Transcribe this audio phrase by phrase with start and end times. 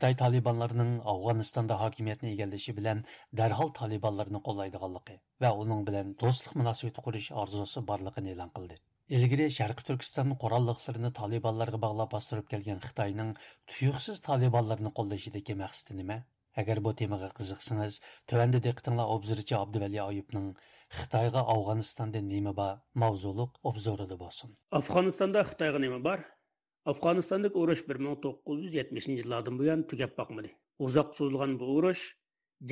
[0.00, 3.00] Xitoy talibanlarining Afg'onistonda hokimiyatni egallashi bilan
[3.40, 8.78] darhol talibanlarni qo'llaydiganligi va uning bilan do'stlik munosabati qurish orzusi borligini e'lon qildi.
[9.18, 13.34] ilgari sharqi turkiston qurolliqlarini talibanlarga bog'lab bostirib kelgan xitoyning
[13.74, 16.18] tuyuqsiz talibanlarni qo'llashidagi maqsadi nima?
[16.64, 18.00] Agar bu temaga qiziqsangiz
[18.70, 20.50] diqqatinglar obzorchi abduvali oyibning
[21.02, 22.74] xitoyga afg'onistonda nima bor
[23.04, 23.64] mavzuliq
[25.54, 26.28] xitoyga nima bor
[26.88, 30.50] afg'onistondagi urush bir ming to'qqiz yuz yetmishinchi yillardan buyon tugab boqmadi.
[30.86, 32.04] Uzoq suzilgan bu urush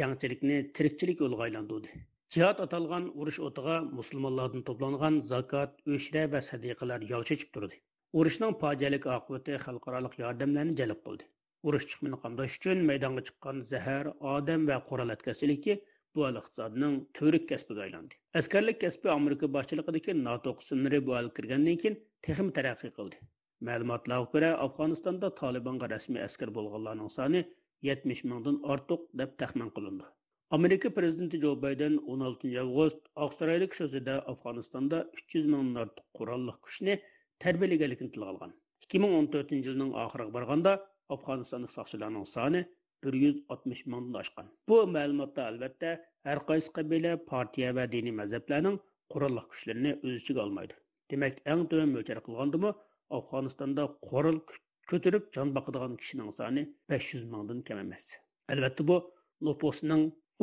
[0.01, 1.91] jangchilikni tirikchilik yo'liga aylantirdi.
[2.37, 7.81] Jihod atalgan urush o'tiga musulmonlardan to'plangan zakot o'shra va sadiqalar yog' chechib turdi.
[8.23, 11.31] Urushning fojialik oqibati xalqaro yordamlarni jalb qildi.
[11.69, 15.81] Urush chiqmini qamdash uchun maydonga chiqqan zahar odam va qurol atkazchiligi
[16.15, 18.15] bu al iqtisodning to'rik kasbiga aylandi.
[18.41, 23.27] Askarlik kasbi amerika boshchiligidagi nato qismlari bu al kirgandan keyin texim taraqqiy qildi.
[23.67, 27.41] Məlumatlara görə Afğanistanda Talibanğa rəsmi əskər bolğanların sayı
[27.87, 30.07] 70 mindən artıq deyə təxmin qılınır.
[30.59, 36.97] Amerika prezidenti Joe Biden 16 avqust Avstraliya sözüdə Afğanistanda 300 mindən artıq qurollıq gücni
[37.47, 38.55] tərbiyələgənligini tilə alğan.
[38.87, 40.79] 2014-cü ilin axırına барганда
[41.17, 42.65] Afğanistanın сакчыларының саны
[43.05, 44.55] 160 миңдан ашкан.
[44.69, 45.97] Бу мәгълүматта әлбәттә
[46.29, 48.79] һәр кайсы кабилә, партия ва дини мәзһәпләрнең
[49.15, 50.79] кураллык көчләрен үз ичиге алмайды.
[51.11, 52.73] Демәк, иң төвен мөлчәр кылгандымы,
[53.19, 54.39] afg'onistonda qurol
[54.91, 58.05] ko'tarib jon boqadigan kishining soni besh yuz mingdan kam emas
[58.55, 58.97] albatta bu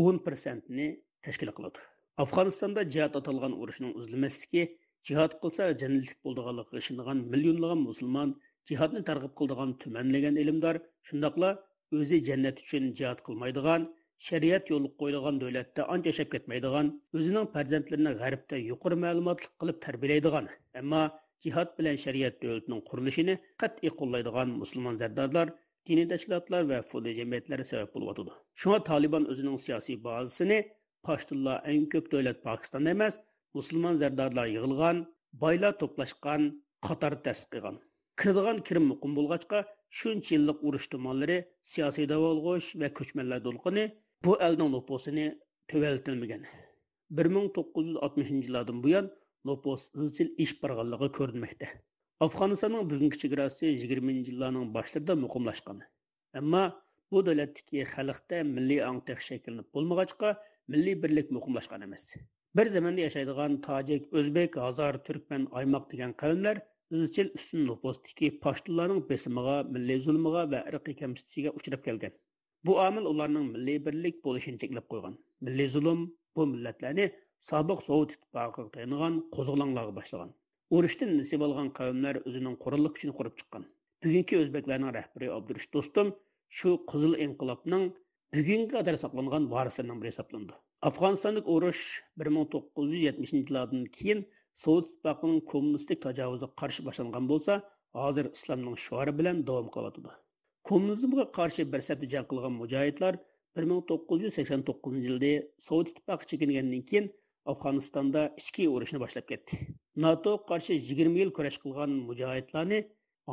[0.06, 0.88] o'n persentini
[1.26, 1.84] tashkil qiladi
[2.24, 4.64] afg'onistonda jihod atalgan urushning uzilmasligi
[5.10, 8.34] jihod qilsa jannatlik bo'ldiganligiga ishongan millionlagan musulmon
[8.72, 10.76] jihodni targ'ib qildigan tumanlagan ilmdor
[11.10, 11.52] shundoqla
[12.00, 13.88] o'zi jannat uchun jihod qilmaydigan
[14.28, 21.04] shariat yo'l qo'ydigan davlatda ancha yashab ketmaydigan o'zining farzandlarini g'arbda yuqori ma'lumotli qilib tarbiyalaydigan ammo
[21.46, 25.48] jihod bilan shariat davlatining qurilishini qat'iy qo'llaydigan musulmon zardorlar
[25.90, 30.60] diniy tashkilotlar va fudli jamiyatlari sabab bo'lyotidi shunga tolibon o'zining siyosiy bazasini
[31.08, 33.20] pashtunla eng ko'p davlat pokistonda emas
[33.58, 35.02] musulmon zardorlar yig'ilgan
[35.44, 36.48] boylar to'plashgan
[36.88, 37.78] qator tasdiq qilgan.
[38.20, 39.60] Kiradigan kirim muqim bo'lg'achqa
[40.00, 41.38] shuncha yillik urush tumonlari
[41.72, 43.86] siyosiy davolg'ish va ko'chmanlar to'lqini
[44.26, 45.26] bu elning nopusini
[45.74, 46.44] tuvaltilmagan
[47.18, 49.06] bir ming to'qqiz yuz oltmishinchi yillardan buyon
[49.50, 51.70] nopus izchil ish borganligi ko'rinmoqda
[52.26, 55.82] afg'onistonning bugungi chegarasi yigirmanchi yillarning boshlarida muqimlashgan
[56.42, 56.64] ammo
[57.12, 60.32] bu davlatdagi xalqda milliy ongtaq shakllanib bo'lmag'achqa
[60.76, 62.06] milliy birlik muqimlashgan emas
[62.60, 66.62] bir zamanda yashaydigan tojik o'zbek hozar turkman oymoq degan qavmlar
[67.02, 72.14] izchil ustun nupusdagi pashtunlarning besimiga milliy zulmiga va irqiy kamsitishiga uchrab kelgan
[72.70, 75.16] bu omil ularning milliy birlik bo'lishini cheklab qo'ygan
[75.48, 76.04] milliy zulm
[76.36, 77.08] bu millatlarni
[77.50, 80.32] sobiq sovet ittifoqiga tayangan qo'zg'olonlarga boshlagan
[80.78, 83.66] urushdan nasib olgan qavmlar o'zining qurolli kuchini qurib chiqqan
[84.06, 86.08] bugungi o'zbeklarning rahbari abdurish do'stum
[86.60, 87.84] shu qizil inqilobning
[88.38, 90.58] bugunga qadar saqlangan varislarining biri hisoblandi
[90.90, 91.84] afg'onistonlik urush
[92.22, 94.24] bir ming to'qqiz yuz yetmishinchi yillardan keyin
[94.64, 97.60] sovet ittifoqining kommunistik tajovuziga qarshi boshlangan bo'lsa
[98.00, 100.16] hozir islomning shuari bilan davom qilyotidi
[100.70, 103.20] kommunizmga qarshi bir safda qilgan mujohidlar
[103.56, 105.32] bir ming to'qqiz yuz sakson to'qqizinchi yilda
[105.68, 107.08] sovet ittifoqi chekingandan keyin
[107.52, 109.60] afg'onistonda ichki urushni boshlab ketdi.
[110.06, 112.80] Nato qarshi yigirma yil kurash qilgan mujohidlarni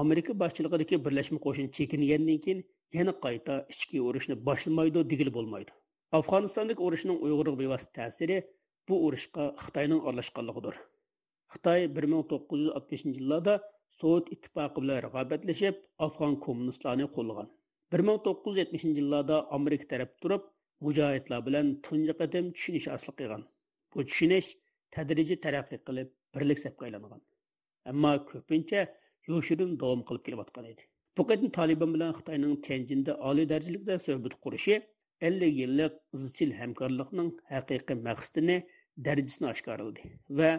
[0.02, 2.60] amerika boshchiligidagi birlashma qo'shin chekingandan keyin
[2.98, 5.72] yana qayta ichki urushni boshlamaydi degili bo'lmaydi.
[6.18, 8.36] Afg'onistondagi urushning uyg'urga bevosita ta'siri
[8.88, 10.76] bu urushga xitoyning aralashganligidir.
[11.54, 13.56] Xitoy bir ming to'qqiz yuz oltmishinchi yillarda
[14.02, 17.50] sovet ittifoqi bilan rag'obatlashib afg'on kommunistlarni qo'llagan.
[17.92, 20.44] bir ming to'qqiz yuz yetmishinchi yillarda amerika taraf turib
[20.86, 23.42] mujohidlar bilan tunji qadam tushunish asli qilgan.
[23.94, 24.48] Bu tushunish
[24.96, 27.22] tadrijiy taraqqiy qilib birlik safga aylangan
[27.90, 28.80] ammo ko'pincha
[29.30, 30.82] yoshirin davom qilib kelayotgan edi.
[31.16, 31.50] Bu qatim
[31.94, 34.76] bilan xitoyning tenjinda oliy darajalikda suhbat qurishi
[35.28, 38.56] ellik yillik izchil hamkorlikning haqiqiy maqsadini
[39.06, 40.02] darajasini oshkorildi
[40.38, 40.50] va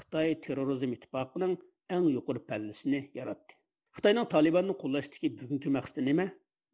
[0.00, 1.54] xitoy terrorizm ittifoqining
[1.94, 3.52] eng yuqori pallasini yaratdi.
[3.96, 6.26] Xitoyning tolibonni qo'llashdagi bugungi maqsadi nima?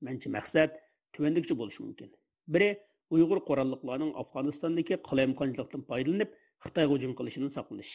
[0.07, 0.71] Manchi maqsad
[1.15, 2.11] tuvandikcha bo'lishi mumkin.
[2.55, 2.69] Biri
[3.15, 6.31] uyg'ur qurolliqlarning afg'onistondagi qalayimqonchilikdan foydalanib
[6.67, 7.93] xitoyga hujum qilishidan saqlanish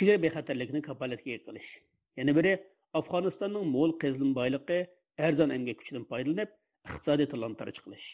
[0.00, 1.70] chegara bexatarligini kapolatga qilish
[2.20, 2.52] yana biri
[3.00, 4.78] afg'onistonning mo'l qezilin boyligi
[5.28, 6.50] arzon emgak kuchidan foydalanib
[6.88, 8.08] iqtisodiy talon-taroj qilish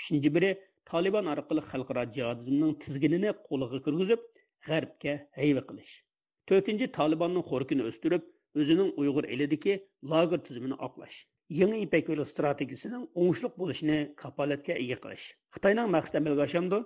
[0.00, 0.50] uchinchi biri
[0.90, 4.26] tolibon orqali xalqaro jihadizmning tizginini qo'liga kirgizib
[4.68, 5.94] g'arbga hayva qilish
[6.50, 8.28] to'rtinchi tolibonning xo'rkini o'stirib
[8.60, 9.74] o'zining uyg'ur elidagi
[10.12, 11.16] lager tizimini oqlash
[11.60, 15.26] yangi ipak yo'li strategiyasining o'ngishli bo'lishini kafolatga ega qilish
[15.56, 16.78] xitoyning maqsadi amalga oshamdi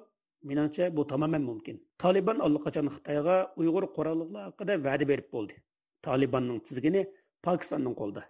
[0.51, 5.57] menimcha bu tamoman mumkin tolibon allaqachon xitoyga uyg'ur qurolliqlar haqida va'da berib bo'ldi
[6.09, 7.03] tolibonning tizgini
[7.47, 8.27] pokistonning qo'lida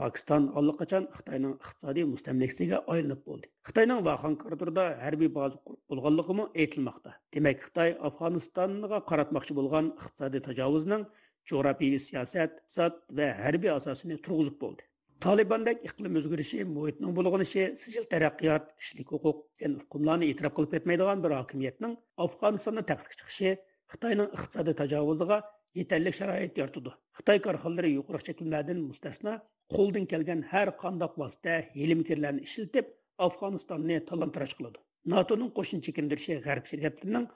[0.00, 3.50] Pakistan allaqachon Xitoyning iqtisodiy mustamlikasiga aylanib bo'ldi.
[3.68, 7.12] Xitoyning Vaxan koridorida harbiy baza qurib aytilmoqda.
[7.36, 11.04] Demak, Xitoy Afg'onistonga qaratmoqchi bo'lgan iqtisodiy tajovuzning
[11.52, 14.88] jo'rafiy siyosat, iqtisod va harbiy asosini turg'izib bo'ldi.
[15.20, 21.34] Talibandek iqlim o'zgarishi, muhitning bulg'anishi, sijil taraqqiyot, kishilik huquq degan hukmlarni e'tirof qilib ketmaydigan bir
[21.38, 21.94] hokimiyatning
[22.24, 23.52] Afg'onistonni taqdirga chiqishi
[23.94, 25.38] Xitoyning iqtisodiy tajovuziga
[25.80, 26.92] yetarlik sharoit yaratadi.
[27.18, 29.34] Xitoy korxonalari yuqori cheklanmadan mustasno
[29.74, 32.90] qo'ldan kelgan har qanday vosita hilimkirlarni ishlatib
[33.26, 34.82] Afg'onistonni talon-taroj qiladi.
[35.12, 37.26] NATOning qo'shin chekindirishi g'arb shirkatlarining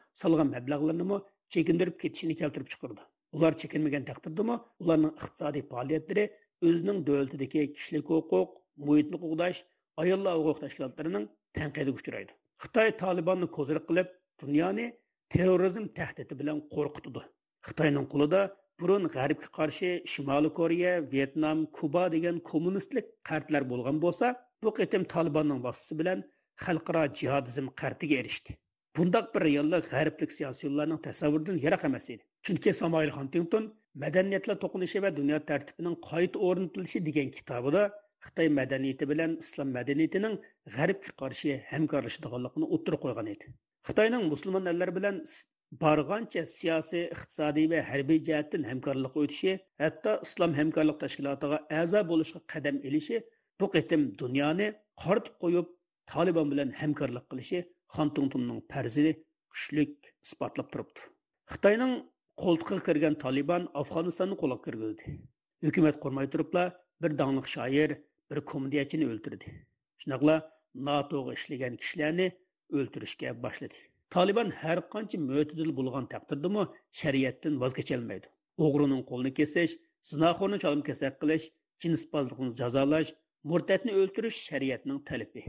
[0.55, 1.19] mablag'larini
[1.55, 3.03] chekindirib ketishini keltirib chiqardi.
[3.37, 6.25] Ular chekinmagan taqdirdami, ularning iqtisodiy faoliyatlari
[6.67, 8.51] o'zining davlatidagi kishilik huquq,
[8.87, 9.65] muhitni qo'g'dash,
[10.03, 11.27] ayollar huquq tashkilotlarining
[11.59, 12.33] tanqidiga uchraydi.
[12.63, 14.15] Xitoy Talibanni ko'zir qilib,
[14.45, 14.87] dunyoni
[15.35, 17.29] terrorizm tahdidi bilan qo'rqitdi.
[17.67, 18.41] xitoyning qo'lida
[18.81, 24.31] burun g'arbga qarshi shimoliy koreya vyetnam kuba degan kommunistlik qartlar bo'lgan bo'lsa
[24.67, 26.23] bu qitim tolibonning vositasi bilan
[26.65, 28.57] xalqaro jihadizm qartiga erishdi
[28.99, 33.69] bundoq bir reallik g'arblik siyosiyonlarning tasavvuridan yiroq emas edi chunki samoil huntington
[34.05, 37.83] madaniyatlar to'qinishi va dunyo tartibining qayta o'rnatilishi degan kitobida
[38.27, 40.35] xitoy madaniyati bilan islom madaniyatining
[40.77, 43.55] g'arbga qarshi hamkorlashadiganligini o'ttirib qo'ygan edi.
[43.89, 45.23] Xitoyning musulmon allar bilan
[45.83, 49.55] barğancha siyosiy iqtisodiy va harbiy jihatdan hamkorlik o'tishi
[49.85, 53.23] hatto islom hamkorlik tashkilotiga a'zo bo'lishga qadam ilishi
[53.61, 54.69] bu qitim dunyoni
[55.05, 55.67] qoritib qo'yib
[56.13, 57.61] tolibon bilan hamkorlik qilishi
[57.97, 59.13] xantuntunning farzini
[59.53, 59.93] kuchlik
[60.27, 61.01] isbotlab turibdi.
[61.53, 61.95] Xitoyning
[62.45, 65.19] qo'ltiqqa kirgan tolibon afg'onistonni qo'lga kirgizdi
[65.69, 66.65] hukumat qurmay turibla
[67.03, 67.99] bir dongliq shoir
[68.31, 69.55] bir komediyachini o'ldirdi
[70.05, 70.41] shunaqla
[70.89, 72.27] natoga ishlagan kishilarni
[72.79, 76.63] o'ldirishga boshladi tolibon har qancha mo'tadil bo'lgan taqdirdami
[77.01, 78.31] shariatdan voz kecholmaydi.
[78.67, 79.75] O'g'rining qo'lini kesish,
[80.11, 81.49] zinoxorni cholim kesak qilish,
[81.85, 83.11] jinsbozlikni jazolash,
[83.53, 85.45] murtadni o'ldirish shariatning talabi.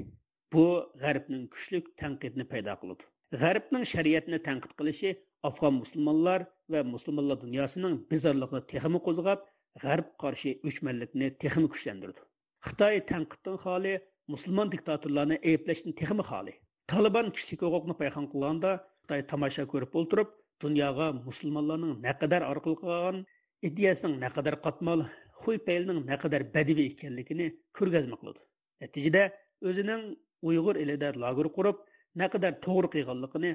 [0.53, 0.65] Bu
[1.03, 3.09] g'arbning kuchli tanqidni paydo qiladi.
[3.37, 5.09] G'arbning shariatni tanqid qilishi
[5.47, 9.43] afg'on musulmonlar va musulmonlar dunyosining bezorligini texmi qo'zg'ab,
[9.83, 12.23] g'arb qarshi o'chmanlikni texmi kuchlantirdi.
[12.67, 13.91] Xitoy tanqiddan xoli,
[14.33, 16.53] musulmon diktatorlarni ayblashdan texmi xoli.
[16.93, 18.71] Taliban kishilik huquqni payhon qilganda
[19.03, 20.33] Xitoy tomosha ko'rib o'ltirib,
[20.65, 23.21] dunyoga musulmonlarning naqadar orqali qilgan
[23.69, 25.05] ideyasining naqadar qatmol
[25.43, 27.47] xuy peylining naqadar badiviy ekanligini
[27.77, 28.41] ko'rgazma qildi
[28.81, 29.23] Natijada
[29.69, 30.03] o'zining
[30.49, 31.77] Uyg'ur elida lager qurib,
[32.21, 33.51] naqadar to'g'ri qilganligini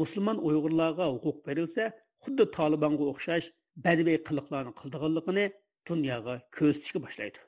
[0.00, 1.90] musulmon Uyg'urlarga huquq berilsa,
[2.24, 3.50] xuddi Talibanға o'xshash
[3.86, 5.44] badiviy qiliqlarni qildiganligini
[5.90, 7.38] dunyoga ko'rsatishga boshlaydi.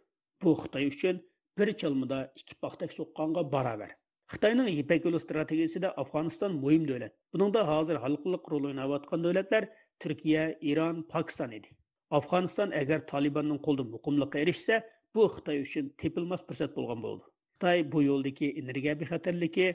[0.42, 1.16] Bu Xitoy uchun
[1.58, 3.90] bir chalmida ikki paxtak so'qqanga barobar.
[4.32, 7.14] Xitoyning Ipak yo'li strategiyasida Afg'oniston muhim davlat.
[7.32, 9.66] Buningda hozir halqiliq rol o'ynayotgan davlatlar
[10.02, 11.70] Turkiya, Iron, Pokiston edi.
[12.18, 14.82] Afg'oniston agar Talibanning qo'lida muqimlikqa erishsa,
[15.14, 17.24] bu Xitoy uchun tepilmas fursat bo'lgan bo'ldi.
[17.56, 19.68] Xitoy bu yo'ldagi energiya bexatarligi,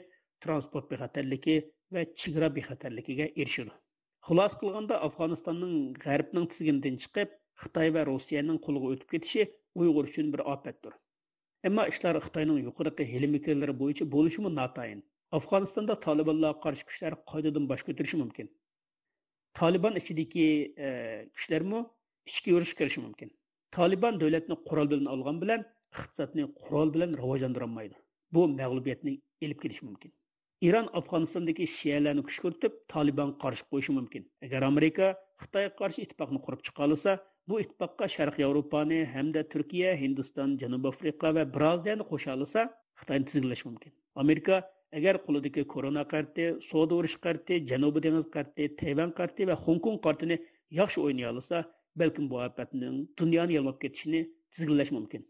[0.44, 1.56] transport bexatarligi
[1.96, 3.72] va chegara bexatarligiga erishdi.
[4.28, 5.74] Xulos qilganda Afg'onistonning
[6.04, 7.32] g'arbning tizginidan chiqib,
[7.62, 9.44] Xitoy va Rossiyaning qo'liga o'tib ketishi
[9.82, 10.94] Uyg'ur uchun bir ofatdir.
[11.68, 15.02] Әмма ishlar Xitoyning yuqorqi helimekerlari bo'yicha bo'lishimi notayin.
[15.38, 18.50] Afg'onistonda Talibanlarga qarshi kuchlar qoidadan bosh ko'tarishi mumkin.
[19.60, 20.48] Taliban ichidagi
[20.86, 20.88] e,
[21.36, 21.84] kuchlarmi
[22.30, 23.30] ichki yurish kirishi mumkin.
[23.76, 25.64] Taliban davlatni qurol bilan olgan bilan
[25.94, 27.96] iqtisodni qurol bilan rivojlantirolmaydi.
[28.34, 30.12] Bu mag'lubiyatni elib kelishi mumkin.
[30.68, 34.26] Iran Afg'onistondagi shiyalarni kuch kiritib, Taliban qarshi qo'yishi mumkin.
[34.48, 37.16] Agar Amerika Xitoyga qarshi ittifoqni qurib chiqa
[37.48, 42.62] bu ittifoqqa sharq yevropani hamda turkiya hindiston janubiy afrika va braziliyani qo'sha olsa
[43.00, 43.92] xitoyni tizginlash mumkin
[44.22, 44.60] amerika
[45.00, 50.00] agar qo'lidagi korona karti savdo urush karti janubiy dengiz karti tayvan karti va Hong Kong
[50.06, 50.38] kartini
[50.80, 51.62] yaxshi o'ynay olsa
[52.02, 54.22] balkim bu ofatning dunyoni yalmab ketishini
[54.54, 55.28] tizginlash mumkin